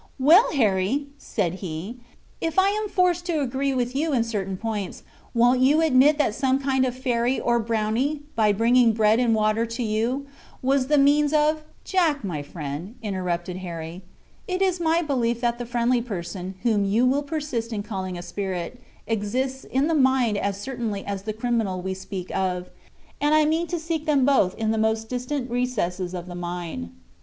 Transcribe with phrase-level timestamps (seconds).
[0.17, 1.99] "Well, Harry," said he,
[2.41, 5.03] "if I am forced to agree with you in certain points,
[5.35, 9.83] won't you admit that some kind fairy or brownie, by bringing bread and water to
[9.83, 10.25] you,
[10.63, 14.01] was the means of—" "Jack, my friend," interrupted Harry,
[14.47, 18.23] "it is my belief that the friendly person, whom you will persist in calling a
[18.23, 22.71] spirit, exists in the mine as certainly as the criminal we speak of,
[23.21, 26.89] and I mean to seek them both in the most distant recesses of the mine."